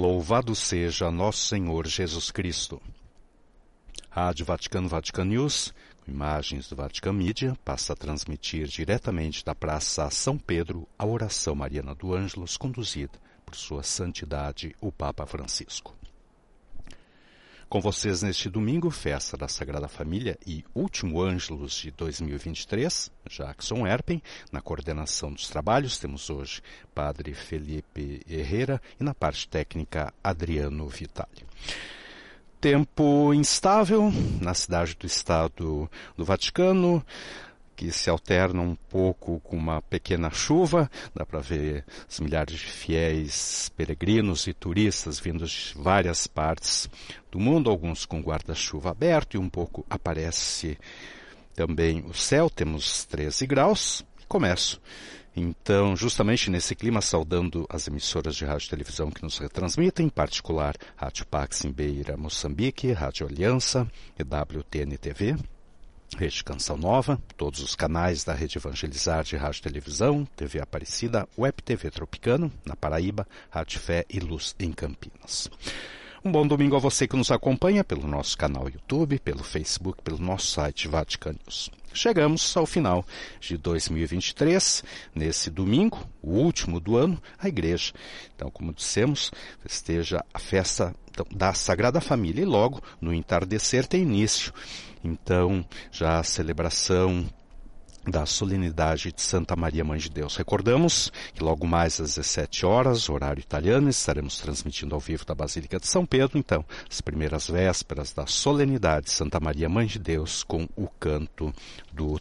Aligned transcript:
Louvado 0.00 0.54
seja 0.54 1.10
nosso 1.10 1.46
Senhor 1.46 1.86
Jesus 1.86 2.30
Cristo. 2.30 2.80
Rádio 4.08 4.46
Vaticano 4.46 4.88
Vatican 4.88 5.26
News, 5.26 5.74
com 6.02 6.10
imagens 6.10 6.70
do 6.70 6.74
Vatican 6.74 7.12
Media, 7.12 7.54
passa 7.62 7.92
a 7.92 7.96
transmitir 7.96 8.66
diretamente 8.66 9.44
da 9.44 9.54
Praça 9.54 10.08
São 10.08 10.38
Pedro 10.38 10.88
a 10.98 11.04
oração 11.04 11.54
mariana 11.54 11.94
do 11.94 12.14
Ângelos, 12.14 12.56
conduzida 12.56 13.18
por 13.44 13.54
Sua 13.54 13.82
Santidade, 13.82 14.74
o 14.80 14.90
Papa 14.90 15.26
Francisco. 15.26 15.94
Com 17.70 17.80
vocês 17.80 18.20
neste 18.20 18.50
domingo, 18.50 18.90
festa 18.90 19.36
da 19.36 19.46
Sagrada 19.46 19.86
Família 19.86 20.36
e 20.44 20.64
último 20.74 21.22
Ângelos 21.22 21.74
de 21.74 21.92
2023, 21.92 23.12
Jackson 23.30 23.86
Erpen. 23.86 24.20
Na 24.50 24.60
coordenação 24.60 25.32
dos 25.32 25.48
trabalhos 25.48 25.96
temos 25.96 26.28
hoje 26.30 26.62
Padre 26.92 27.32
Felipe 27.32 28.22
Herrera 28.28 28.82
e 28.98 29.04
na 29.04 29.14
parte 29.14 29.48
técnica 29.48 30.12
Adriano 30.20 30.88
Vitali. 30.88 31.46
Tempo 32.60 33.32
instável 33.32 34.12
na 34.42 34.52
cidade 34.52 34.96
do 34.98 35.06
Estado 35.06 35.88
do 36.16 36.24
Vaticano 36.24 37.06
que 37.80 37.90
se 37.90 38.10
alternam 38.10 38.62
um 38.62 38.74
pouco 38.74 39.40
com 39.40 39.56
uma 39.56 39.80
pequena 39.80 40.28
chuva. 40.28 40.90
Dá 41.14 41.24
para 41.24 41.40
ver 41.40 41.82
os 42.06 42.20
milhares 42.20 42.58
de 42.58 42.66
fiéis 42.66 43.70
peregrinos 43.74 44.46
e 44.46 44.52
turistas 44.52 45.18
vindos 45.18 45.50
de 45.50 45.82
várias 45.82 46.26
partes 46.26 46.90
do 47.32 47.40
mundo, 47.40 47.70
alguns 47.70 48.04
com 48.04 48.20
guarda-chuva 48.20 48.90
aberto 48.90 49.34
e 49.34 49.38
um 49.38 49.48
pouco 49.48 49.86
aparece 49.88 50.76
também 51.54 52.04
o 52.06 52.12
céu. 52.12 52.50
Temos 52.50 53.06
13 53.06 53.46
graus. 53.46 54.04
Começo. 54.28 54.78
Então, 55.34 55.96
justamente 55.96 56.50
nesse 56.50 56.74
clima, 56.74 57.00
saudando 57.00 57.64
as 57.70 57.88
emissoras 57.88 58.36
de 58.36 58.44
rádio 58.44 58.66
e 58.66 58.70
televisão 58.70 59.10
que 59.10 59.22
nos 59.22 59.38
retransmitem, 59.38 60.04
em 60.04 60.10
particular 60.10 60.74
Rádio 60.96 61.24
Pax 61.24 61.64
em 61.64 61.72
Beira, 61.72 62.14
Moçambique, 62.14 62.92
Rádio 62.92 63.26
Aliança, 63.26 63.90
EWTN 64.18 64.98
TV, 65.00 65.34
Rede 66.16 66.44
Canção 66.44 66.76
Nova, 66.76 67.20
todos 67.36 67.60
os 67.60 67.74
canais 67.74 68.24
da 68.24 68.34
Rede 68.34 68.58
Evangelizar 68.58 69.24
de 69.24 69.36
Rádio 69.36 69.62
Televisão, 69.62 70.26
TV 70.36 70.60
Aparecida, 70.60 71.28
Web 71.38 71.62
TV 71.62 71.90
Tropicano, 71.90 72.52
na 72.64 72.76
Paraíba, 72.76 73.26
Rádio 73.48 73.80
Fé 73.80 74.04
e 74.08 74.18
Luz 74.20 74.54
em 74.58 74.72
Campinas. 74.72 75.50
Um 76.22 76.30
bom 76.30 76.46
domingo 76.46 76.76
a 76.76 76.78
você 76.78 77.08
que 77.08 77.16
nos 77.16 77.30
acompanha 77.30 77.82
pelo 77.82 78.06
nosso 78.06 78.36
canal 78.36 78.68
YouTube, 78.68 79.18
pelo 79.20 79.42
Facebook, 79.42 80.02
pelo 80.02 80.18
nosso 80.18 80.48
site 80.48 80.86
Vaticanos. 80.86 81.70
Chegamos 81.92 82.56
ao 82.56 82.66
final 82.66 83.04
de 83.40 83.56
2023, 83.56 84.84
nesse 85.14 85.50
domingo, 85.50 86.06
o 86.22 86.32
último 86.32 86.78
do 86.78 86.96
ano, 86.96 87.20
a 87.38 87.48
igreja. 87.48 87.92
Então, 88.36 88.50
como 88.50 88.72
dissemos, 88.72 89.30
festeja 89.60 90.24
a 90.32 90.38
festa 90.38 90.94
da 91.30 91.52
Sagrada 91.54 92.00
Família 92.00 92.42
e 92.42 92.46
logo 92.46 92.82
no 93.00 93.12
entardecer 93.12 93.86
tem 93.86 94.02
início 94.02 94.52
então, 95.02 95.64
já 95.90 96.18
a 96.18 96.22
celebração 96.22 97.26
da 98.06 98.24
solenidade 98.24 99.12
de 99.12 99.20
Santa 99.20 99.54
Maria 99.54 99.84
Mãe 99.84 99.98
de 99.98 100.08
Deus. 100.08 100.36
Recordamos 100.36 101.12
que 101.34 101.42
logo 101.42 101.66
mais 101.66 102.00
às 102.00 102.14
17 102.14 102.64
horas, 102.64 103.08
horário 103.08 103.40
italiano, 103.40 103.90
estaremos 103.90 104.38
transmitindo 104.38 104.94
ao 104.94 105.00
vivo 105.00 105.24
da 105.24 105.34
Basílica 105.34 105.78
de 105.78 105.86
São 105.86 106.06
Pedro, 106.06 106.38
então, 106.38 106.64
as 106.90 107.00
primeiras 107.00 107.48
vésperas 107.48 108.12
da 108.12 108.26
solenidade 108.26 109.06
de 109.06 109.12
Santa 109.12 109.38
Maria 109.38 109.68
Mãe 109.68 109.86
de 109.86 109.98
Deus 109.98 110.42
com 110.42 110.66
o 110.76 110.88
canto 110.98 111.52
do. 111.92 112.20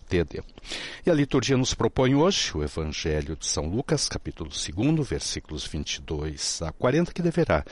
E 1.06 1.10
a 1.10 1.14
liturgia 1.14 1.56
nos 1.56 1.74
propõe 1.74 2.16
hoje 2.16 2.52
o 2.56 2.64
Evangelho 2.64 3.36
de 3.36 3.46
São 3.46 3.68
Lucas, 3.68 4.10
capítulo 4.10 4.50
2, 4.50 5.08
versículos 5.08 5.66
22 5.66 6.62
a 6.64 6.72
40, 6.72 7.14
que 7.14 7.22
deverá 7.22 7.64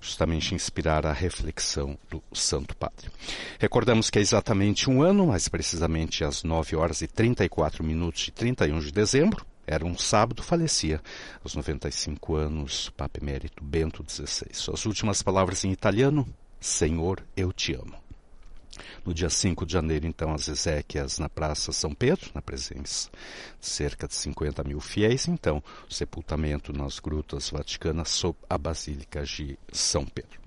justamente 0.00 0.54
inspirar 0.54 1.04
a 1.04 1.12
reflexão 1.12 1.98
do 2.08 2.22
Santo 2.32 2.76
Padre. 2.76 3.10
Recordamos 3.58 4.10
que 4.10 4.18
é 4.18 4.22
exatamente 4.22 4.88
um 4.88 5.02
ano, 5.02 5.28
mais 5.28 5.48
precisamente 5.48 6.24
às 6.24 6.42
9 6.42 6.76
horas 6.76 7.02
e 7.02 7.08
34 7.08 7.82
minutos 7.82 8.22
de 8.22 8.32
31 8.32 8.78
de 8.78 8.92
dezembro, 8.92 9.44
era 9.66 9.84
um 9.84 9.96
sábado, 9.96 10.42
falecia 10.42 11.00
aos 11.42 11.54
95 11.54 12.34
anos 12.34 12.88
o 12.88 12.92
Papa 12.92 13.20
Emérito 13.20 13.62
Bento 13.62 14.04
XVI. 14.08 14.48
Suas 14.52 14.84
últimas 14.86 15.22
palavras 15.22 15.64
em 15.64 15.70
italiano, 15.70 16.26
Senhor, 16.60 17.22
eu 17.36 17.52
te 17.52 17.74
amo. 17.74 17.94
No 19.04 19.12
dia 19.12 19.28
5 19.28 19.66
de 19.66 19.72
janeiro, 19.72 20.06
então, 20.06 20.32
as 20.32 20.48
exéquias 20.48 21.18
na 21.18 21.28
Praça 21.28 21.72
São 21.72 21.94
Pedro, 21.94 22.30
na 22.34 22.42
presença 22.42 23.10
de 23.60 23.66
cerca 23.66 24.06
de 24.06 24.14
50 24.14 24.64
mil 24.64 24.80
fiéis. 24.80 25.28
Então, 25.28 25.62
o 25.88 25.92
sepultamento 25.92 26.72
nas 26.72 26.98
grutas 26.98 27.50
vaticanas 27.50 28.08
sob 28.08 28.36
a 28.48 28.56
Basílica 28.56 29.22
de 29.24 29.58
São 29.72 30.04
Pedro. 30.04 30.40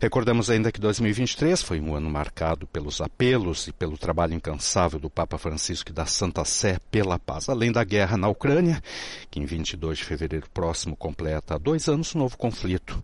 Recordamos 0.00 0.50
ainda 0.50 0.70
que 0.70 0.80
2023 0.80 1.62
foi 1.62 1.80
um 1.80 1.94
ano 1.94 2.10
marcado 2.10 2.66
pelos 2.66 3.00
apelos 3.00 3.68
e 3.68 3.72
pelo 3.72 3.96
trabalho 3.96 4.34
incansável 4.34 4.98
do 4.98 5.08
Papa 5.08 5.38
Francisco 5.38 5.90
e 5.90 5.94
da 5.94 6.04
Santa 6.04 6.44
Sé 6.44 6.78
pela 6.90 7.18
paz, 7.18 7.48
além 7.48 7.72
da 7.72 7.82
guerra 7.84 8.16
na 8.16 8.28
Ucrânia, 8.28 8.82
que 9.30 9.40
em 9.40 9.46
22 9.46 9.98
de 9.98 10.04
fevereiro 10.04 10.46
próximo 10.52 10.94
completa 10.94 11.58
dois 11.58 11.88
anos 11.88 12.14
um 12.14 12.18
novo 12.18 12.36
conflito 12.36 13.02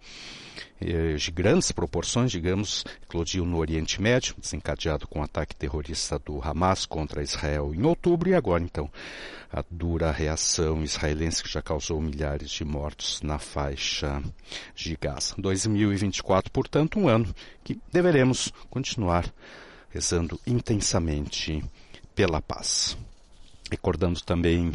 de 1.16 1.30
grandes 1.30 1.72
proporções, 1.72 2.30
digamos, 2.30 2.84
eclodiu 3.02 3.44
no 3.44 3.58
Oriente 3.58 4.00
Médio, 4.00 4.34
desencadeado 4.38 5.06
com 5.06 5.20
o 5.20 5.22
ataque 5.22 5.54
terrorista 5.54 6.18
do 6.18 6.40
Hamas 6.42 6.86
contra 6.86 7.22
Israel 7.22 7.72
em 7.74 7.84
outubro, 7.84 8.30
e 8.30 8.34
agora, 8.34 8.62
então, 8.62 8.90
a 9.52 9.64
dura 9.70 10.10
reação 10.10 10.82
israelense 10.82 11.42
que 11.42 11.50
já 11.50 11.60
causou 11.60 12.00
milhares 12.00 12.50
de 12.50 12.64
mortos 12.64 13.20
na 13.22 13.38
faixa 13.38 14.22
de 14.74 14.96
Gaza. 14.96 15.34
2024, 15.38 16.50
portanto, 16.50 16.98
um 16.98 17.08
ano 17.08 17.34
que 17.64 17.78
deveremos 17.92 18.52
continuar 18.70 19.32
rezando 19.90 20.40
intensamente 20.46 21.62
pela 22.14 22.40
paz. 22.40 22.96
Recordando 23.70 24.20
também 24.20 24.72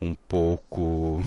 um 0.00 0.14
pouco 0.14 1.22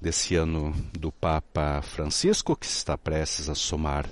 desse 0.00 0.36
ano 0.36 0.72
do 0.92 1.10
Papa 1.10 1.80
Francisco, 1.82 2.56
que 2.56 2.66
está 2.66 2.96
prestes 2.96 3.48
a 3.48 3.54
somar 3.54 4.06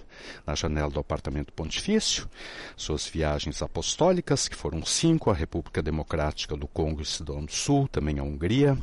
na 0.46 0.54
janela 0.54 0.90
do 0.90 1.00
apartamento 1.00 1.52
pontifício, 1.52 2.28
suas 2.76 3.06
viagens 3.06 3.62
apostólicas, 3.62 4.48
que 4.48 4.56
foram 4.56 4.84
cinco 4.84 5.30
à 5.30 5.34
República 5.34 5.82
Democrática 5.82 6.56
do 6.56 6.66
Congo 6.66 7.02
e 7.02 7.04
Sudão 7.04 7.44
do 7.44 7.52
Sul, 7.52 7.88
também 7.88 8.18
à 8.18 8.22
Hungria, 8.22 8.78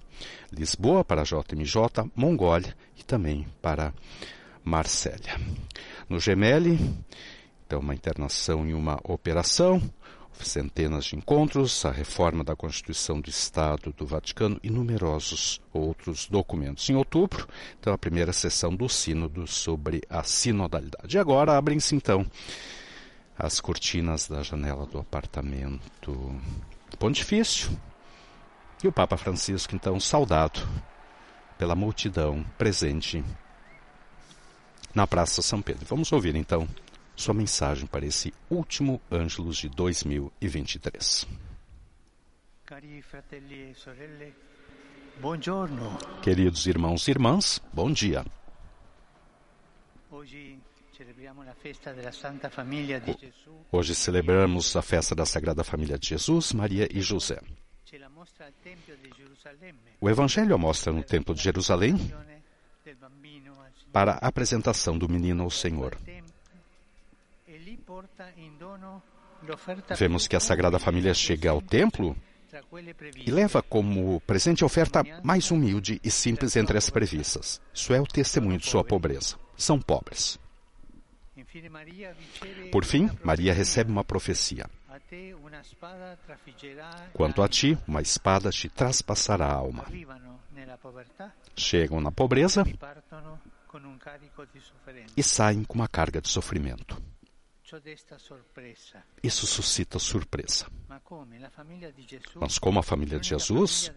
Lisboa 0.51 1.03
para 1.03 1.21
a 1.21 1.25
JMJ, 1.25 2.09
Mongólia 2.15 2.75
e 2.97 3.03
também 3.03 3.47
para 3.61 3.93
Marsella. 4.63 5.39
No 6.07 6.19
Gemelli, 6.19 6.77
então 7.65 7.79
uma 7.79 7.95
internação 7.95 8.67
em 8.67 8.73
uma 8.73 8.99
operação, 9.03 9.81
centenas 10.39 11.05
de 11.05 11.15
encontros, 11.15 11.85
a 11.85 11.91
reforma 11.91 12.43
da 12.43 12.55
Constituição 12.55 13.19
do 13.19 13.29
Estado 13.29 13.93
do 13.95 14.05
Vaticano 14.05 14.59
e 14.63 14.69
numerosos 14.69 15.61
outros 15.73 16.27
documentos. 16.27 16.89
Em 16.89 16.95
outubro, 16.95 17.47
então, 17.79 17.93
a 17.93 17.97
primeira 17.97 18.33
sessão 18.33 18.75
do 18.75 18.89
Sínodo 18.89 19.45
sobre 19.47 20.01
a 20.09 20.23
sinodalidade. 20.23 21.15
E 21.15 21.19
agora 21.19 21.57
abrem-se, 21.57 21.95
então, 21.95 22.25
as 23.37 23.59
cortinas 23.59 24.27
da 24.27 24.43
janela 24.43 24.85
do 24.85 24.99
apartamento 24.99 26.39
pontifício 26.97 27.71
e 28.83 28.87
o 28.87 28.91
Papa 28.91 29.17
Francisco, 29.17 29.75
então, 29.75 29.99
saudado 29.99 30.59
pela 31.57 31.75
multidão 31.75 32.43
presente 32.57 33.23
na 34.93 35.05
Praça 35.05 35.41
São 35.41 35.61
Pedro. 35.61 35.85
Vamos 35.87 36.11
ouvir, 36.11 36.35
então, 36.35 36.67
sua 37.15 37.33
mensagem 37.33 37.85
para 37.85 38.05
esse 38.05 38.33
último 38.49 39.01
Ângelos 39.11 39.57
de 39.57 39.69
2023. 39.69 41.27
Queridos 46.21 46.65
irmãos 46.67 47.07
e 47.07 47.11
irmãs, 47.11 47.61
bom 47.73 47.91
dia. 47.91 48.25
Hoje 53.71 53.95
celebramos 53.95 54.75
a 54.75 54.81
festa 54.81 55.15
da 55.15 55.25
Sagrada 55.25 55.63
Família 55.63 55.97
de 55.97 56.07
Jesus, 56.07 56.53
Maria 56.53 56.87
e 56.91 57.01
José. 57.01 57.41
O 59.99 60.09
Evangelho 60.09 60.57
mostra 60.57 60.93
no 60.93 61.03
Templo 61.03 61.35
de 61.35 61.41
Jerusalém 61.43 61.95
para 63.91 64.13
a 64.13 64.27
apresentação 64.27 64.97
do 64.97 65.09
menino 65.09 65.43
ao 65.43 65.49
Senhor. 65.49 65.97
Vemos 69.97 70.27
que 70.27 70.35
a 70.35 70.39
Sagrada 70.39 70.79
Família 70.79 71.13
chega 71.13 71.49
ao 71.49 71.61
templo 71.61 72.15
e 73.25 73.31
leva 73.31 73.63
como 73.63 74.19
presente 74.21 74.63
a 74.63 74.65
oferta 74.65 75.03
mais 75.23 75.51
humilde 75.51 75.99
e 76.03 76.11
simples 76.11 76.55
entre 76.55 76.77
as 76.77 76.89
previstas. 76.89 77.61
Isso 77.73 77.93
é 77.93 77.99
o 77.99 78.05
testemunho 78.05 78.57
de 78.59 78.67
sua 78.67 78.83
pobreza. 78.83 79.37
São 79.55 79.79
pobres. 79.79 80.39
Por 82.71 82.85
fim, 82.85 83.09
Maria 83.23 83.53
recebe 83.53 83.91
uma 83.91 84.03
profecia. 84.03 84.69
Quanto 87.13 87.41
a 87.41 87.47
ti, 87.47 87.77
uma 87.87 88.01
espada 88.01 88.49
te 88.49 88.69
traspassará 88.69 89.45
a 89.45 89.53
alma. 89.53 89.85
Chegam 91.55 92.01
na 92.01 92.11
pobreza 92.11 92.63
e 95.15 95.23
saem 95.23 95.63
com 95.63 95.75
uma 95.75 95.87
carga 95.87 96.21
de 96.21 96.29
sofrimento. 96.29 97.01
Isso 99.23 99.47
suscita 99.47 99.99
surpresa. 99.99 100.65
Mas, 102.35 102.59
como 102.59 102.79
a 102.79 102.83
família 102.83 103.19
de 103.19 103.29
Jesus, 103.29 103.91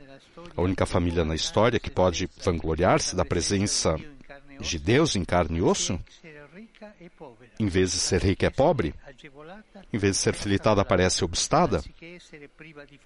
a 0.56 0.62
única 0.62 0.86
família 0.86 1.24
na 1.24 1.34
história 1.34 1.80
que 1.80 1.90
pode 1.90 2.28
vangloriar-se 2.42 3.16
da 3.16 3.24
presença 3.24 3.96
de 4.60 4.78
Deus 4.78 5.16
em 5.16 5.24
carne 5.24 5.58
e 5.58 5.62
osso, 5.62 5.98
em 7.58 7.66
vez 7.66 7.92
de 7.92 7.98
ser 7.98 8.22
rica 8.22 8.46
é 8.46 8.50
pobre, 8.50 8.94
em 9.92 9.98
vez 9.98 10.16
de 10.16 10.22
ser 10.22 10.34
facilitada 10.34 10.84
parece 10.84 11.24
obstada, 11.24 11.82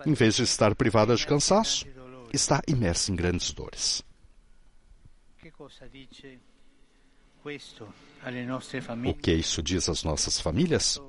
em 0.06 0.12
vez 0.14 0.36
de 0.36 0.42
estar 0.42 0.74
privada 0.74 1.14
de 1.16 1.26
cansaço, 1.26 1.86
está 2.32 2.62
imersa 2.66 3.10
em 3.10 3.16
grandes 3.16 3.52
dores. 3.52 4.04
O 9.10 9.14
que 9.14 9.32
isso 9.32 9.62
diz 9.62 9.88
às 9.88 10.02
nossas 10.02 10.40
famílias? 10.40 11.00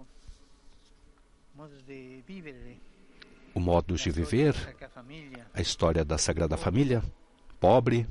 O 3.53 3.59
modo 3.59 3.95
de 3.95 4.11
viver, 4.11 4.53
a 5.53 5.61
história 5.61 6.05
da 6.05 6.17
Sagrada 6.17 6.55
Família, 6.55 7.03
pobre, 7.59 8.07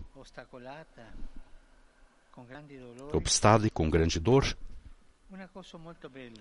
obstada 3.13 3.67
e 3.67 3.71
com 3.71 3.89
grande 3.89 4.19
dor. 4.21 4.45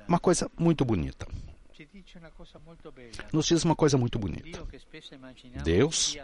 Uma 0.08 0.20
coisa 0.20 0.50
muito 0.58 0.84
bonita. 0.84 1.28
Nos 3.32 3.46
diz 3.46 3.64
uma 3.64 3.76
coisa 3.76 3.98
muito 3.98 4.18
bonita. 4.18 4.60
Deus, 5.64 6.18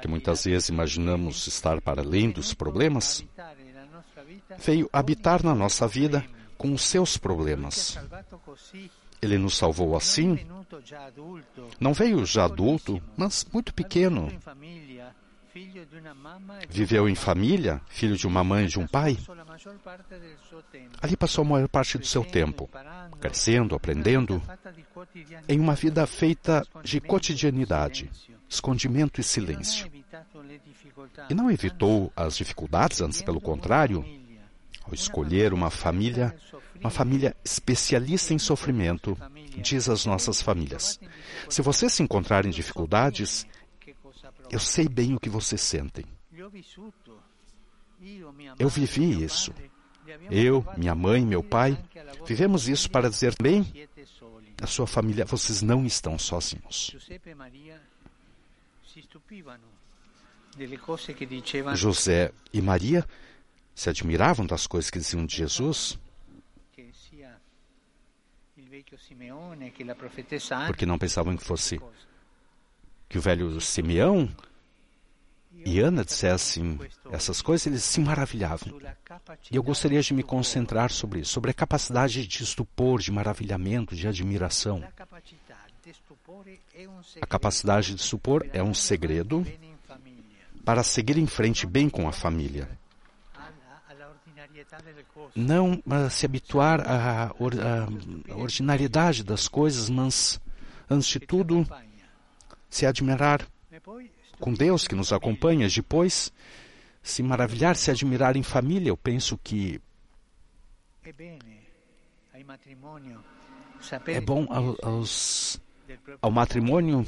que 0.00 0.08
muitas 0.08 0.44
vezes 0.44 0.68
imaginamos 0.68 1.46
estar 1.46 1.80
para 1.80 2.02
além 2.02 2.30
dos 2.30 2.54
problemas, 2.54 3.24
veio 4.58 4.88
habitar 4.92 5.42
na 5.44 5.54
nossa 5.54 5.86
vida 5.86 6.24
com 6.56 6.72
os 6.72 6.82
seus 6.82 7.16
problemas. 7.16 7.98
Ele 9.20 9.38
nos 9.38 9.56
salvou 9.56 9.96
assim. 9.96 10.38
Não 11.78 11.92
veio 11.92 12.24
já 12.24 12.44
adulto, 12.44 13.00
mas 13.16 13.46
muito 13.52 13.72
pequeno. 13.72 14.28
Viveu 16.68 17.08
em 17.08 17.14
família, 17.14 17.80
filho 17.88 18.16
de 18.16 18.26
uma 18.26 18.42
mãe 18.42 18.64
e 18.64 18.68
de 18.68 18.78
um 18.78 18.86
pai. 18.86 19.18
Ali 21.00 21.16
passou 21.16 21.42
a 21.42 21.48
maior 21.48 21.68
parte 21.68 21.98
do 21.98 22.06
seu 22.06 22.24
tempo, 22.24 22.70
crescendo, 23.20 23.74
aprendendo, 23.74 24.42
em 25.48 25.60
uma 25.60 25.74
vida 25.74 26.06
feita 26.06 26.66
de 26.82 27.00
cotidianidade, 27.00 28.10
escondimento 28.52 29.20
e 29.20 29.24
silêncio. 29.24 29.90
E 31.30 31.34
não 31.34 31.50
evitou 31.50 32.12
as 32.14 32.36
dificuldades, 32.36 33.00
antes 33.00 33.22
pelo 33.22 33.40
contrário, 33.40 34.04
ao 34.84 34.92
escolher 34.92 35.54
uma 35.54 35.70
família, 35.70 36.36
uma 36.78 36.90
família 36.90 37.34
especialista 37.42 38.34
em 38.34 38.38
sofrimento, 38.38 39.16
diz 39.56 39.88
às 39.88 40.04
nossas 40.04 40.42
famílias: 40.42 41.00
se 41.48 41.62
vocês 41.62 41.94
se 41.94 42.02
encontrarem 42.02 42.50
em 42.50 42.54
dificuldades, 42.54 43.46
eu 44.50 44.58
sei 44.58 44.86
bem 44.86 45.14
o 45.14 45.20
que 45.20 45.30
vocês 45.30 45.60
sentem. 45.62 46.04
Eu 48.58 48.68
vivi 48.68 49.24
isso. 49.24 49.52
Eu, 50.30 50.66
minha 50.76 50.94
mãe, 50.94 51.24
meu 51.24 51.42
pai, 51.42 51.78
vivemos 52.26 52.68
isso 52.68 52.90
para 52.90 53.08
dizer 53.08 53.34
também 53.34 53.88
a 54.60 54.66
sua 54.66 54.86
família, 54.86 55.24
vocês 55.24 55.62
não 55.62 55.86
estão 55.86 56.18
sozinhos. 56.18 56.94
José 61.74 62.32
e 62.52 62.60
Maria 62.60 63.06
se 63.74 63.88
admiravam 63.88 64.46
das 64.46 64.66
coisas 64.66 64.90
que 64.90 64.98
diziam 64.98 65.24
de 65.24 65.36
Jesus, 65.36 65.98
porque 70.66 70.86
não 70.86 70.98
pensavam 70.98 71.36
que 71.36 71.44
fosse 71.44 71.80
que 73.08 73.18
o 73.18 73.20
velho 73.20 73.60
Simeão 73.60 74.28
e 75.54 75.80
Ana 75.80 76.04
dissessem 76.04 76.78
essas 77.10 77.42
coisas, 77.42 77.66
eles 77.66 77.84
se 77.84 78.00
maravilhavam. 78.00 78.80
E 79.50 79.56
eu 79.56 79.62
gostaria 79.62 80.00
de 80.00 80.14
me 80.14 80.22
concentrar 80.22 80.90
sobre 80.90 81.20
isso, 81.20 81.32
sobre 81.32 81.50
a 81.50 81.54
capacidade 81.54 82.26
de 82.26 82.42
estupor, 82.42 83.00
de 83.00 83.12
maravilhamento, 83.12 83.94
de 83.94 84.08
admiração. 84.08 84.82
A 87.20 87.26
capacidade 87.26 87.94
de 87.94 88.02
supor 88.02 88.48
é 88.52 88.62
um 88.62 88.74
segredo 88.74 89.44
para 90.64 90.82
seguir 90.82 91.18
em 91.18 91.26
frente 91.26 91.66
bem 91.66 91.88
com 91.88 92.08
a 92.08 92.12
família. 92.12 92.68
Não 95.34 95.82
se 96.10 96.26
habituar 96.26 96.80
à, 96.80 97.26
à 97.28 98.34
ordinariedade 98.34 99.22
das 99.24 99.48
coisas, 99.48 99.90
mas, 99.90 100.40
antes 100.88 101.08
de 101.08 101.20
tudo, 101.20 101.66
se 102.70 102.86
admirar 102.86 103.46
com 104.38 104.52
Deus 104.52 104.86
que 104.86 104.94
nos 104.94 105.12
acompanha, 105.12 105.68
depois 105.68 106.32
se 107.02 107.22
maravilhar, 107.22 107.76
se 107.76 107.90
admirar 107.90 108.36
em 108.36 108.42
família. 108.42 108.88
Eu 108.88 108.96
penso 108.96 109.38
que 109.38 109.80
é 114.06 114.20
bom 114.20 114.46
aos, 114.82 115.60
ao 116.20 116.30
matrimônio 116.30 117.06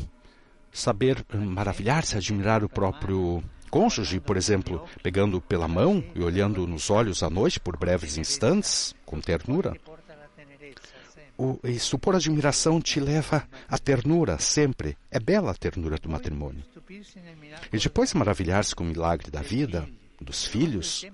saber 0.72 1.24
maravilhar-se, 1.32 2.16
admirar 2.16 2.64
o 2.64 2.68
próprio 2.68 3.42
cônjuge, 3.70 4.20
por 4.20 4.36
exemplo, 4.36 4.84
pegando 5.02 5.40
pela 5.40 5.68
mão 5.68 6.02
e 6.14 6.22
olhando 6.22 6.66
nos 6.66 6.90
olhos 6.90 7.22
à 7.22 7.30
noite 7.30 7.60
por 7.60 7.76
breves 7.76 8.16
instantes, 8.16 8.94
com 9.04 9.20
ternura 9.20 9.76
o, 11.36 11.58
e 11.64 11.78
supor 11.78 12.14
admiração 12.14 12.80
te 12.80 13.00
leva 13.00 13.46
à 13.68 13.78
ternura, 13.78 14.38
sempre. 14.38 14.96
É 15.10 15.18
bela 15.18 15.50
a 15.50 15.54
ternura 15.54 15.96
do 15.96 16.08
matrimônio. 16.08 16.64
E 17.72 17.78
depois 17.78 18.14
maravilhar-se 18.14 18.74
com 18.74 18.84
o 18.84 18.86
milagre 18.86 19.30
da 19.30 19.42
vida, 19.42 19.88
dos 20.20 20.46
filhos, 20.46 21.06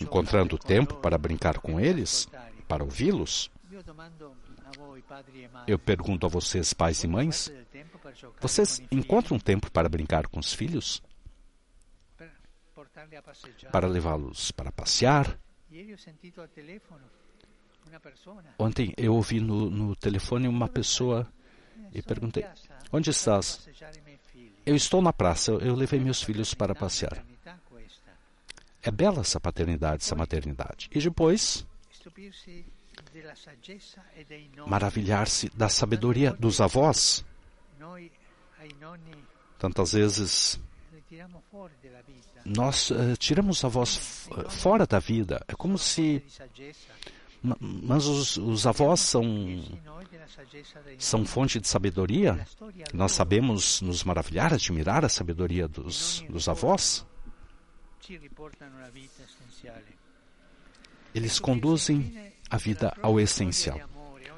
encontrando 0.00 0.58
tempo 0.58 0.94
para 0.94 1.16
brincar 1.16 1.58
com 1.58 1.78
eles, 1.78 2.28
para 2.66 2.84
ouvi-los. 2.84 3.50
Eu 5.66 5.78
pergunto 5.78 6.26
a 6.26 6.28
vocês, 6.28 6.72
pais 6.72 7.02
e 7.04 7.08
mães, 7.08 7.52
vocês 8.40 8.82
encontram 8.90 9.38
tempo 9.38 9.70
para 9.70 9.88
brincar 9.88 10.26
com 10.28 10.38
os 10.38 10.52
filhos? 10.52 11.02
Para 13.72 13.86
levá-los 13.86 14.50
para 14.52 14.70
passear? 14.72 15.38
Ontem 18.58 18.94
eu 18.96 19.14
ouvi 19.14 19.40
no, 19.40 19.70
no 19.70 19.96
telefone 19.96 20.48
uma 20.48 20.68
pessoa 20.68 21.26
e 21.92 22.02
perguntei: 22.02 22.44
Onde 22.92 23.10
estás? 23.10 23.68
Eu 24.64 24.76
estou 24.76 25.00
na 25.00 25.12
praça, 25.12 25.52
eu 25.52 25.74
levei 25.74 25.98
meus 25.98 26.22
filhos 26.22 26.52
para 26.54 26.74
passear. 26.74 27.24
É 28.82 28.90
bela 28.90 29.20
essa 29.20 29.40
paternidade, 29.40 30.02
essa 30.02 30.14
maternidade. 30.14 30.88
E 30.92 31.00
depois, 31.00 31.66
maravilhar-se 34.66 35.50
da 35.50 35.68
sabedoria 35.68 36.32
dos 36.32 36.60
avós. 36.60 37.24
Tantas 39.58 39.92
vezes 39.92 40.60
nós 42.44 42.90
uh, 42.90 43.16
tiramos 43.18 43.64
a 43.64 43.68
voz 43.68 44.28
fora 44.48 44.86
da 44.86 44.98
vida. 44.98 45.44
É 45.48 45.54
como 45.54 45.76
se 45.78 46.22
mas 47.42 48.06
os, 48.06 48.36
os 48.36 48.66
avós 48.66 49.00
são, 49.00 49.24
são 50.98 51.24
fonte 51.24 51.60
de 51.60 51.68
sabedoria. 51.68 52.44
Nós 52.92 53.12
sabemos 53.12 53.80
nos 53.80 54.02
maravilhar, 54.02 54.52
admirar 54.52 55.04
a 55.04 55.08
sabedoria 55.08 55.68
dos, 55.68 56.24
dos 56.28 56.48
avós. 56.48 57.06
Eles 61.14 61.38
conduzem 61.38 62.32
a 62.50 62.56
vida 62.56 62.94
ao 63.02 63.18
essencial. 63.20 63.80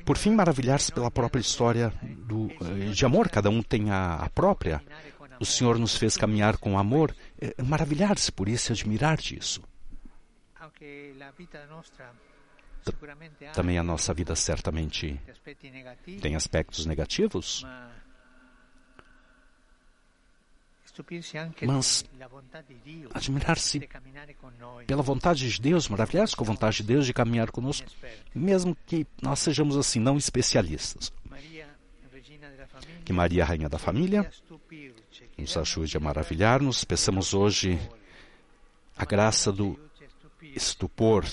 Por 0.05 0.17
fim, 0.17 0.31
maravilhar-se 0.31 0.91
pela 0.93 1.11
própria 1.11 1.41
história 1.41 1.93
do, 2.03 2.51
eh, 2.51 2.91
de 2.93 3.05
amor, 3.05 3.29
cada 3.29 3.51
um 3.51 3.63
tem 3.63 3.91
a, 3.91 4.15
a 4.15 4.29
própria. 4.31 4.83
O 5.39 5.45
Senhor 5.45 5.79
nos 5.79 5.97
fez 5.97 6.17
caminhar 6.17 6.57
com 6.57 6.79
amor, 6.79 7.15
é, 7.41 7.63
maravilhar-se 7.63 8.33
por 8.33 8.49
isso 8.49 8.73
e 8.73 8.75
admirar 8.75 9.17
disso. 9.17 9.63
Também 13.53 13.79
a 13.79 13.83
nossa 13.83 14.13
vida 14.15 14.35
certamente 14.35 15.21
tem 16.21 16.35
aspectos 16.35 16.87
negativos, 16.87 17.65
mas 21.67 22.05
admirar-se 23.15 23.89
pela 24.87 25.03
vontade 25.03 25.49
de 25.49 25.61
Deus, 25.61 25.89
maravilhar-se 25.89 26.37
com 26.37 26.45
a 26.45 26.47
vontade 26.47 26.79
de 26.79 26.83
Deus 26.85 27.07
de 27.07 27.13
caminhar 27.13 27.51
conosco, 27.51 27.89
mesmo 28.35 28.77
que 28.87 29.07
nós 29.23 29.39
sejamos 29.39 29.77
assim, 29.77 30.01
não 30.01 30.17
especialistas. 30.17 31.13
Que 33.05 33.13
Maria, 33.13 33.45
Rainha 33.45 33.69
da 33.69 33.79
Família, 33.79 34.31
nos 35.37 35.57
ajude 35.57 35.97
a 35.97 36.01
maravilhar-nos. 36.01 36.85
Peçamos 36.85 37.35
hoje 37.35 37.81
a 38.97 39.05
graça 39.05 39.51
do 39.51 39.79
estupor 40.55 41.25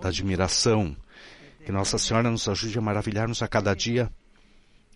da 0.00 0.08
admiração. 0.08 0.96
Que 1.64 1.72
Nossa 1.72 1.98
Senhora 1.98 2.30
nos 2.30 2.46
ajude 2.48 2.78
a 2.78 2.82
maravilhar-nos 2.82 3.42
a 3.42 3.48
cada 3.48 3.74
dia 3.74 4.12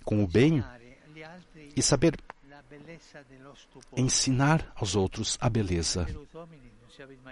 com 0.04 0.22
o 0.22 0.26
bem 0.26 0.62
e 1.74 1.82
saber 1.82 2.14
ensinar 3.96 4.72
aos 4.74 4.94
outros 4.96 5.38
a 5.40 5.48
beleza 5.48 6.06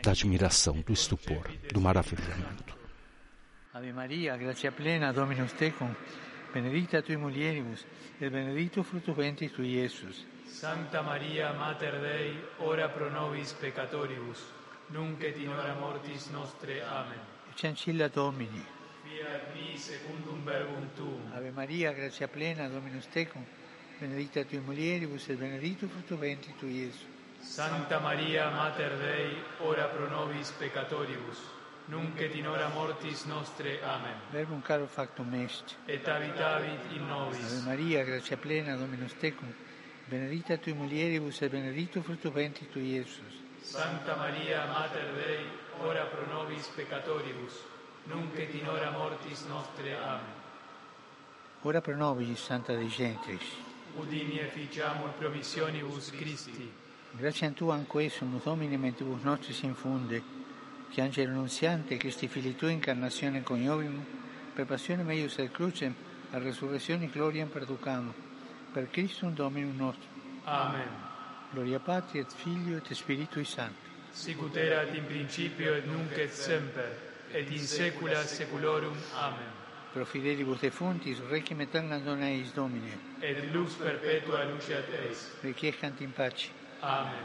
da 0.02 0.10
admiração, 0.12 0.80
do 0.80 0.92
estupor, 0.92 1.50
do 1.72 1.80
maravilhamento. 1.80 2.76
Ave 3.74 3.92
Maria, 3.92 4.36
gratia 4.36 4.72
plena, 4.72 5.12
Dominus 5.12 5.52
tecum, 5.52 5.94
benedicta 6.54 7.02
tui 7.02 7.16
mulieribus, 7.16 7.84
et 8.20 8.30
benedictus 8.30 8.86
fructus 8.86 9.14
ventris 9.14 9.52
tui, 9.52 9.74
Iesus. 9.76 10.24
Santa 10.46 11.02
Maria, 11.02 11.52
Mater 11.52 12.00
Dei, 12.00 12.42
ora 12.60 12.88
pro 12.88 13.10
nobis 13.10 13.52
peccatoribus, 13.52 14.46
nunc 14.88 15.22
et 15.22 15.36
in 15.36 15.48
hora 15.48 15.74
mortis 15.74 16.30
nostre. 16.30 16.82
Amen. 16.82 17.20
Chancilla 17.54 18.08
Domini. 18.08 18.64
Fiat 19.04 19.52
mi 19.54 19.76
secundum 19.76 20.42
verbum 20.44 20.88
tuum. 20.94 21.32
Ave 21.34 21.50
Maria, 21.50 21.92
gratia 21.92 22.28
plena, 22.28 22.68
Dominus 22.68 23.06
tecum, 23.08 23.44
benedicta 23.98 24.44
tui 24.44 24.58
mulieribus, 24.58 25.28
et 25.28 25.38
benedictus 25.38 25.90
fructus 25.90 26.18
ventris 26.18 26.54
tui, 26.58 26.82
Iesus. 26.84 27.14
Santa 27.40 28.00
Maria, 28.00 28.50
Mater 28.50 28.96
Dei, 28.98 29.42
ora 29.60 29.86
pro 29.86 30.08
nobis 30.08 30.50
peccatoribus, 30.58 31.38
nunc 31.86 32.20
et 32.20 32.34
in 32.34 32.46
hora 32.46 32.68
mortis 32.68 33.24
nostre. 33.24 33.80
Amen. 33.82 34.14
Verbum 34.32 34.60
caro 34.62 34.86
factum 34.86 35.32
est. 35.34 35.76
Et 35.86 36.06
habitavit 36.06 36.92
in 36.92 37.08
Ave 37.08 37.38
nobis. 37.38 37.64
Maria, 37.64 38.04
gratia 38.04 38.36
plena, 38.36 38.76
Dominus 38.76 39.14
tecum, 39.18 39.52
benedicta 40.08 40.56
tui 40.58 40.72
mulieribus, 40.72 41.40
et 41.42 41.50
benedictus 41.50 42.02
fructus 42.02 42.32
ventris 42.32 42.68
tui, 42.70 42.94
Iesus. 42.94 43.44
Santa 43.62 44.16
Maria, 44.16 44.66
Mater 44.66 45.14
Dei, 45.14 45.46
ora 45.80 46.04
pro 46.04 46.26
nobis 46.26 46.66
peccatoribus, 46.74 47.62
nunc 48.04 48.36
et 48.38 48.54
in 48.54 48.68
hora 48.68 48.90
mortis 48.90 49.44
nostre. 49.46 49.96
Amen. 49.96 50.44
Ora 51.62 51.80
pro 51.80 51.96
nobis, 51.96 52.38
Santa 52.40 52.74
Dei 52.74 52.88
Gentris. 52.88 53.74
Udini 53.94 54.38
efficiamur 54.38 55.10
promissionibus 55.18 56.10
Christi. 56.10 56.70
Grazie 57.12 57.46
a 57.46 57.50
Tu 57.50 57.70
anque 57.70 58.08
sumus 58.10 58.42
Domini 58.42 58.76
mentibus 58.76 59.22
nostris 59.22 59.62
infunde, 59.62 60.22
che 60.90 61.00
angelo 61.00 61.30
annunziante, 61.32 61.96
Christi 61.96 62.28
fili 62.28 62.54
Tui 62.54 62.72
incarnazione 62.72 63.42
coniovim, 63.42 64.04
per 64.54 64.66
passione 64.66 65.02
meius 65.02 65.38
et 65.38 65.50
crucem, 65.50 65.94
a 66.32 66.38
resurrezione 66.38 67.08
gloriam 67.08 67.48
perducamo, 67.48 68.12
per 68.72 68.90
Christum 68.90 69.32
Dominum 69.32 69.76
nostrum. 69.76 70.10
Amen. 70.44 70.88
Gloria 71.52 71.78
Patri 71.78 72.18
et 72.18 72.32
Filio 72.32 72.76
et 72.76 72.92
Spiritui 72.92 73.44
Sancto. 73.44 73.84
Sicut 74.10 74.56
erat 74.56 74.94
in 74.94 75.06
principio 75.06 75.74
et 75.74 75.86
nunc 75.86 76.12
et 76.18 76.32
semper, 76.32 76.96
et 77.32 77.50
in 77.50 77.66
saecula 77.66 78.24
saeculorum. 78.24 78.96
Amen. 79.14 79.64
pro 79.96 80.04
fidelibus 80.04 80.60
defuntis, 80.60 81.18
requiem 81.30 81.60
aeternam 81.60 82.02
dona 82.04 82.28
eis 82.28 82.52
Domine. 82.52 82.98
Et 83.22 83.38
lux 83.54 83.78
perpetua 83.80 84.44
luceat 84.44 84.84
eis. 84.92 85.32
Requiescant 85.42 86.02
in 86.02 86.10
pace. 86.12 86.50
Amen. 86.82 87.24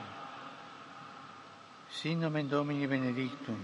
Sin 1.91 2.21
nomen 2.21 2.47
Domini 2.47 2.87
benedictum. 2.87 3.59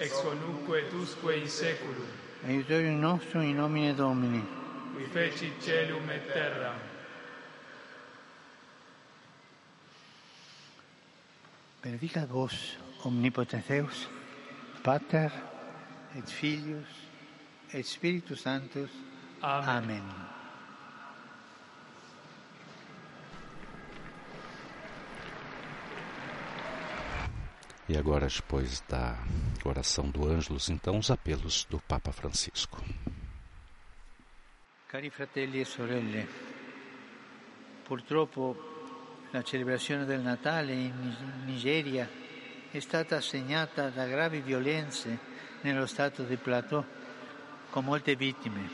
Ex 0.00 0.22
conuque 0.22 0.78
et 0.78 0.94
usque 0.94 1.36
in 1.36 1.46
seculum. 1.46 2.08
Aiutorium 2.46 2.98
nostrum 2.98 3.42
in 3.42 3.56
nomine 3.56 3.94
Domini. 3.94 4.42
Qui 4.94 5.04
feci 5.04 5.52
celum 5.60 6.08
et 6.08 6.32
terram. 6.32 6.80
Benedicat 11.82 12.26
vos, 12.26 12.78
omnipotens 13.04 13.68
Deus, 13.68 14.08
Pater 14.82 15.30
et 16.16 16.26
Filius 16.26 17.05
et 17.72 17.82
Spiritus 17.82 18.40
Sanctus. 18.40 18.90
Amen. 19.42 19.68
Amém. 19.68 20.02
E 27.88 27.96
agora, 27.96 28.26
depois 28.26 28.82
da 28.88 29.16
oração 29.64 30.10
do 30.10 30.26
Ângelus, 30.26 30.68
então, 30.68 30.98
os 30.98 31.08
apelos 31.08 31.64
do 31.70 31.78
Papa 31.78 32.10
Francisco. 32.10 32.82
Cari 34.88 35.08
fratelli 35.10 35.60
e 35.60 35.64
sorelle, 35.64 36.26
purtroppo 37.84 38.56
la 39.30 39.42
celebrazione 39.42 40.04
del 40.04 40.20
Natale 40.20 40.72
in 40.72 41.44
Nigeria 41.44 42.08
è 42.70 42.80
stata 42.80 43.20
segnata 43.20 43.88
da 43.90 44.06
gravi 44.06 44.40
violenze 44.40 45.18
nello 45.60 45.86
stato 45.86 46.24
di 46.24 46.36
Plateau, 46.36 46.84
con 47.76 47.84
molte 47.84 48.16
vittime. 48.16 48.70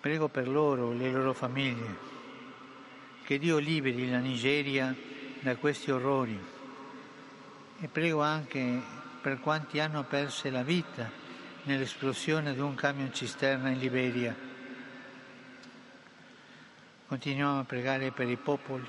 Prego 0.00 0.28
per 0.28 0.46
loro, 0.46 0.92
le 0.92 1.10
loro 1.10 1.32
famiglie, 1.32 1.96
che 3.24 3.38
Dio 3.38 3.56
liberi 3.56 4.10
la 4.10 4.18
Nigeria 4.18 4.94
da 5.40 5.56
questi 5.56 5.90
orrori 5.90 6.38
e 7.80 7.88
prego 7.88 8.20
anche 8.20 8.82
per 9.22 9.40
quanti 9.40 9.80
hanno 9.80 10.04
perso 10.04 10.50
la 10.50 10.62
vita 10.62 11.10
nell'esplosione 11.62 12.52
di 12.52 12.60
un 12.60 12.74
camion 12.74 13.14
cisterna 13.14 13.70
in 13.70 13.78
Liberia. 13.78 14.36
Continuiamo 17.06 17.60
a 17.60 17.64
pregare 17.64 18.10
per 18.10 18.28
i 18.28 18.36
popoli 18.36 18.86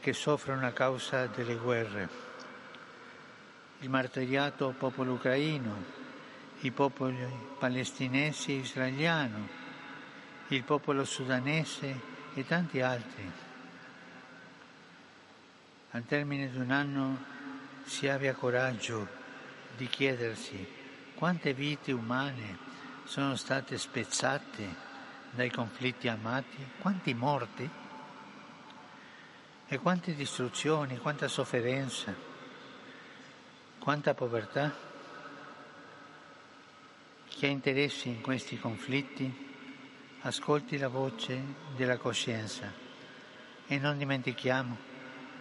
che 0.00 0.12
soffrono 0.12 0.66
a 0.66 0.72
causa 0.72 1.28
delle 1.28 1.54
guerre, 1.54 2.08
il 3.78 3.88
martiriato 3.88 4.74
popolo 4.76 5.14
ucraino, 5.14 6.03
i 6.66 6.70
popoli 6.70 7.26
palestinesi 7.58 8.52
e 8.52 8.60
israeliano, 8.60 9.48
il 10.48 10.64
popolo 10.64 11.04
sudanese 11.04 12.00
e 12.34 12.46
tanti 12.46 12.80
altri. 12.80 13.30
Al 15.90 16.04
termine 16.04 16.50
di 16.50 16.56
un 16.56 16.70
anno 16.70 17.24
si 17.84 18.08
abbia 18.08 18.34
coraggio 18.34 19.06
di 19.76 19.86
chiedersi 19.86 20.66
quante 21.14 21.52
vite 21.52 21.92
umane 21.92 22.58
sono 23.04 23.36
state 23.36 23.76
spezzate 23.76 24.92
dai 25.30 25.50
conflitti 25.50 26.08
armati, 26.08 26.56
quanti 26.78 27.12
morti 27.12 27.68
e 29.66 29.78
quante 29.78 30.14
distruzioni, 30.14 30.96
quanta 30.98 31.28
sofferenza, 31.28 32.14
quanta 33.78 34.14
povertà. 34.14 34.92
Chi 37.34 37.46
ha 37.46 37.48
interessi 37.48 38.08
in 38.08 38.20
questi 38.20 38.56
conflitti 38.60 39.28
ascolti 40.20 40.78
la 40.78 40.86
voce 40.86 41.42
della 41.74 41.96
coscienza 41.96 42.72
e 43.66 43.78
non 43.78 43.98
dimentichiamo 43.98 44.76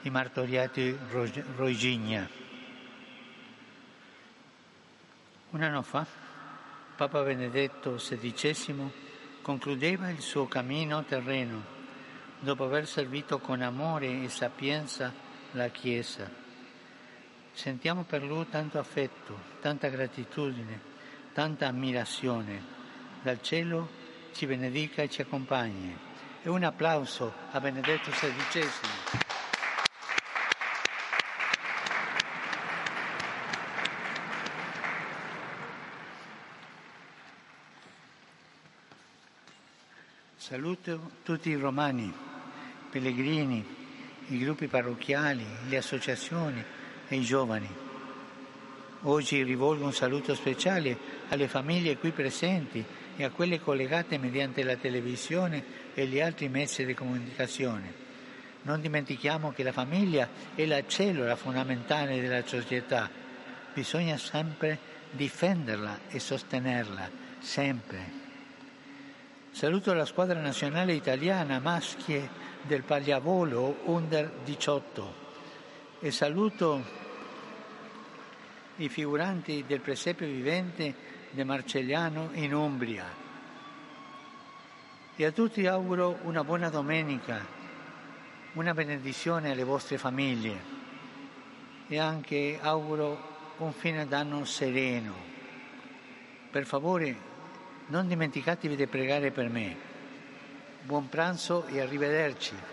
i 0.01 0.09
martoriati 0.09 0.97
Roigigna. 1.55 2.27
Un 5.51 5.62
anno 5.62 5.83
fa 5.83 6.05
Papa 6.95 7.21
Benedetto 7.21 7.93
XVI 7.93 8.91
concludeva 9.43 10.09
il 10.09 10.19
suo 10.19 10.47
cammino 10.47 11.03
terreno 11.03 11.63
dopo 12.39 12.63
aver 12.63 12.88
servito 12.88 13.38
con 13.38 13.62
amore 13.62 14.23
e 14.23 14.29
sapienza 14.29 15.13
la 15.51 15.67
Chiesa. 15.67 16.27
Sentiamo 17.51 18.03
per 18.03 18.23
lui 18.23 18.50
tanto 18.50 18.79
affetto, 18.79 19.38
tanta 19.62 19.89
gratitudine, 19.89 20.92
tanta 21.34 21.68
ammirazione. 21.68 22.72
Dal 23.22 23.42
cielo 23.42 23.90
ci 24.34 24.46
benedica 24.46 25.02
e 25.02 25.10
ci 25.10 25.22
accompagni. 25.22 25.98
E 26.44 26.50
un 26.50 26.63
applauso 26.63 27.34
a 27.52 27.60
Benedetto 27.60 28.12
XVI. 28.12 28.70
Saluto 40.36 41.12
tutti 41.24 41.50
i 41.50 41.56
romani, 41.56 42.13
pellegrini, 42.92 43.66
i 44.28 44.38
gruppi 44.38 44.68
parrocchiali, 44.68 45.46
le 45.68 45.78
associazioni 45.78 46.63
e 47.08 47.16
i 47.16 47.22
giovani. 47.22 47.83
Oggi 49.05 49.43
rivolgo 49.43 49.83
un 49.83 49.91
saluto 49.91 50.33
speciale 50.33 50.98
alle 51.27 51.50
famiglie 51.50 51.98
qui 51.98 52.12
presenti 52.12 52.83
e 53.17 53.24
a 53.25 53.31
quelle 53.31 53.60
collegate 53.60 54.17
mediante 54.17 54.63
la 54.63 54.77
televisione 54.77 55.91
e 55.93 56.05
gli 56.05 56.22
altri 56.22 56.48
mezzi 56.48 56.86
di 56.86 56.93
comunicazione. 56.93 58.01
Non 58.62 58.79
dimentichiamo 58.79 59.51
che 59.51 59.63
la 59.63 59.74
famiglia 59.74 60.29
è 60.55 60.65
la 60.65 60.88
cellula 60.88 61.36
fondamentale 61.36 62.22
della 62.22 62.45
società. 62.45 63.10
Bisogna 63.74 64.15
sempre 64.17 64.79
difenderla 65.12 66.00
e 66.07 66.19
sostenerla, 66.19 67.10
sempre. 67.39 68.22
Saluto 69.51 69.93
la 69.93 70.05
squadra 70.05 70.39
nazionale 70.39 70.93
italiana 70.93 71.60
maschie 71.60 72.29
del 72.62 72.83
pallavolo 72.83 73.81
under 73.83 74.31
18 74.45 75.22
e 76.00 76.10
saluto 76.10 77.02
i 78.77 78.89
figuranti 78.89 79.63
del 79.68 79.82
presepio 79.82 80.25
vivente 80.25 80.96
di 81.30 81.44
Marcelliano 81.44 82.30
in 82.34 82.53
Umbria. 82.53 83.06
E 85.15 85.25
a 85.25 85.32
tutti 85.32 85.68
auguro 85.68 86.20
una 86.24 86.44
buona 86.44 86.70
domenica, 86.70 87.46
una 88.53 88.74
benedizione 88.74 89.51
alle 89.51 89.63
vostre 89.63 89.98
famiglie 89.98 90.72
e 91.88 92.00
anche 92.00 92.58
auguro 92.60 93.32
un 93.58 93.74
fine 93.74 94.08
d'anno 94.08 94.44
sereno. 94.46 95.13
Per 96.50 96.65
favore, 96.65 97.15
non 97.88 98.08
dimenticatevi 98.08 98.75
di 98.75 98.88
pregare 98.88 99.32
per 99.32 99.50
me. 99.50 99.75
Buon 100.82 101.10
pranzo 101.10 101.65
e 101.68 101.80
arrivederci. 101.80 102.73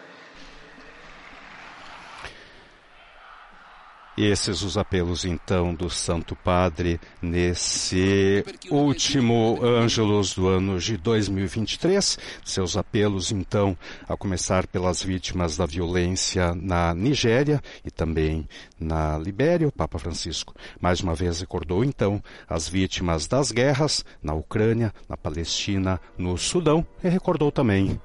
Esses 4.17 4.63
os 4.63 4.77
apelos 4.77 5.25
então 5.25 5.75
do 5.75 5.89
Santo 5.89 6.37
Padre 6.37 7.01
nesse 7.23 8.45
último 8.71 9.59
Ângelos 9.63 10.35
do 10.35 10.49
ano 10.49 10.79
de 10.79 10.97
2023. 10.97 12.19
Seus 12.45 12.77
apelos 12.77 13.33
então 13.33 13.77
a 14.09 14.17
começar 14.17 14.67
pelas 14.67 15.03
vítimas 15.03 15.57
da 15.57 15.67
violência 15.67 16.55
na 16.55 16.95
Nigéria 16.95 17.61
e 17.85 17.91
também 17.91 18.49
na 18.79 19.19
Libéria. 19.19 19.69
O 19.69 19.73
Papa 19.73 19.99
Francisco 19.99 20.55
mais 20.81 21.01
uma 21.01 21.15
vez 21.15 21.41
recordou 21.41 21.85
então 21.85 22.23
as 22.49 22.69
vítimas 22.69 23.27
das 23.27 23.51
guerras 23.53 24.05
na 24.23 24.35
Ucrânia, 24.35 24.93
na 25.09 25.17
Palestina, 25.17 26.01
no 26.19 26.37
Sudão 26.37 26.87
e 27.03 27.09
recordou 27.09 27.51
também 27.51 28.01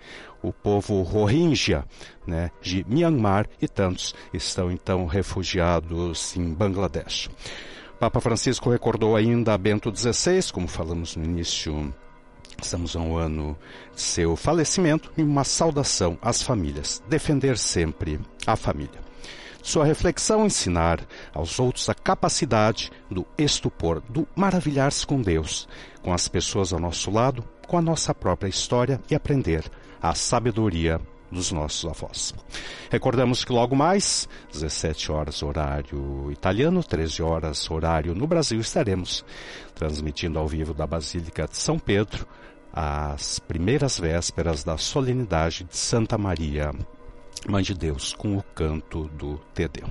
o 0.48 0.54
povo 0.54 1.02
Rohingya, 1.02 1.86
né, 2.26 2.52
de 2.62 2.86
Myanmar 2.88 3.48
e 3.62 3.68
tantos 3.68 4.14
estão 4.34 4.72
então 4.72 5.06
refugiados 5.06 6.36
em 6.36 6.54
Bangladesh. 6.54 7.30
Papa 8.00 8.20
Francisco 8.20 8.70
recordou 8.70 9.16
ainda 9.16 9.54
a 9.54 9.58
Bento 9.58 9.94
XVI, 9.96 10.52
como 10.52 10.68
falamos 10.68 11.16
no 11.16 11.24
início 11.24 11.94
Estamos 12.62 12.96
a 12.96 13.00
um 13.00 13.18
ano 13.18 13.58
de 13.94 14.02
seu 14.02 14.36
falecimento 14.36 15.12
e 15.18 15.22
uma 15.22 15.44
saudação 15.44 16.18
às 16.22 16.42
famílias. 16.42 17.04
Defender 17.08 17.58
sempre 17.58 18.20
a 18.48 18.56
família. 18.56 19.04
Sua 19.62 19.84
reflexão 19.84 20.46
ensinar 20.46 21.00
aos 21.34 21.60
outros 21.60 21.90
a 21.90 21.94
capacidade 21.94 22.92
do 23.10 23.26
estupor, 23.38 24.02
do 24.08 24.28
maravilhar-se 24.36 25.06
com 25.06 25.22
Deus, 25.22 25.68
com 26.04 26.14
as 26.14 26.28
pessoas 26.28 26.72
ao 26.72 26.80
nosso 26.80 27.10
lado, 27.10 27.44
com 27.66 27.78
a 27.78 27.82
nossa 27.82 28.14
própria 28.14 28.48
história 28.48 29.02
e 29.10 29.16
aprender 29.16 29.64
a 30.02 30.14
sabedoria 30.14 31.00
dos 31.32 31.52
nossos 31.52 31.90
avós. 31.90 32.34
Recordamos 32.90 33.44
que 33.44 33.52
logo 33.52 33.76
mais, 33.76 34.28
17 34.52 35.12
horas 35.12 35.44
horário 35.44 36.32
italiano, 36.32 36.84
13 36.84 37.22
horas 37.22 37.70
horário 37.70 38.16
no 38.16 38.28
Brasil, 38.28 38.60
estaremos 38.60 39.26
transmitindo 39.74 40.40
ao 40.40 40.48
vivo 40.48 40.74
da 40.74 40.88
Basílica 40.88 41.48
de 41.48 41.58
São 41.58 41.78
Pedro 41.78 42.26
as 42.72 43.40
primeiras 43.40 44.00
vésperas 44.00 44.64
da 44.64 44.78
solenidade 44.78 45.64
de 45.64 45.78
Santa 45.78 46.18
Maria, 46.18 46.74
Mãe 47.48 47.64
de 47.64 47.74
Deus, 47.74 48.14
com 48.14 48.36
o 48.36 48.44
canto 48.44 49.06
do 49.10 49.38
Tedeu. 49.54 49.88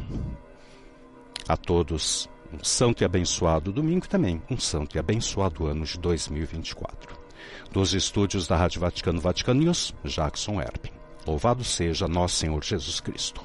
A 1.49 1.57
todos 1.57 2.29
um 2.53 2.63
santo 2.63 3.03
e 3.03 3.05
abençoado 3.05 3.73
domingo 3.73 4.05
e 4.05 4.09
também 4.09 4.43
um 4.51 4.59
santo 4.59 4.97
e 4.97 4.99
abençoado 4.99 5.67
ano 5.67 5.85
de 5.85 5.99
2024. 5.99 7.24
Dos 7.71 7.95
estúdios 7.95 8.47
da 8.47 8.57
Rádio 8.57 8.81
Vaticano 8.81 9.21
Vatican 9.21 9.55
News, 9.55 9.95
Jackson 10.05 10.61
Erpin. 10.61 10.93
Louvado 11.27 11.65
seja 11.65 12.07
nosso 12.07 12.37
Senhor 12.37 12.63
Jesus 12.63 13.01
Cristo. 13.01 13.41